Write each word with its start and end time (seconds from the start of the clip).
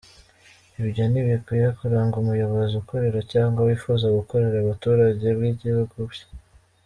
Ibyo 0.81 1.03
ntibikwiye 1.11 1.67
kuranga 1.77 2.15
umuyobozi 2.21 2.73
ukorera 2.81 3.19
cyangwa 3.33 3.59
wifuza 3.67 4.05
gukorera 4.17 4.57
abaturage 4.59 5.25
b’igihugu 5.39 5.97
cye. 6.15 6.25